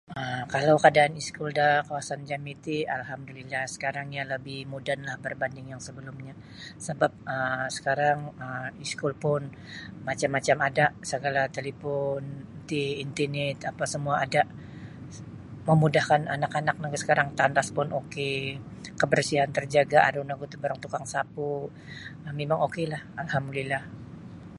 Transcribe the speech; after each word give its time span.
um 0.19 0.41
kalau 0.53 0.75
kaadaan 0.83 1.13
iskul 1.21 1.49
da 1.59 1.67
kawasan 1.87 2.21
jami 2.31 2.53
ti 2.65 2.75
alhamdulillah 2.97 3.63
sekarang 3.75 4.07
iyo 4.15 4.23
lebih 4.33 4.59
modenlah 4.73 5.15
berbanding 5.25 5.65
yang 5.71 5.81
sebelumnyo 5.87 6.33
sebap 6.85 7.13
sekarang 7.75 8.19
um 8.45 8.67
iskul 8.85 9.13
pun 9.23 9.41
macam-macam 10.07 10.57
ada 10.69 10.85
segala 11.11 11.41
talipon 11.55 12.21
ti 12.69 12.81
intenit 13.03 13.57
apa 13.71 13.83
semua 13.93 14.15
ada 14.25 14.41
memudahkan 15.69 16.21
anak-anak 16.35 16.75
nogu 16.81 16.97
sekarang 17.03 17.27
tandas 17.39 17.67
pun 17.77 17.87
ok 17.99 18.15
kabarsihan 18.99 19.49
terjaga 19.57 19.97
aru 20.07 20.21
nogu 20.29 20.45
sekarang 20.55 20.79
tukang 20.83 21.05
sapu 21.13 21.49
mimang 22.37 22.61
oklah 22.67 23.01
alhamdulillah. 23.23 23.83